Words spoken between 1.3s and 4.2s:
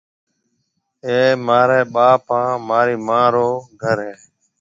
مهارَي ٻاپ هانَ مهارِي مان رو گھر هيَ۔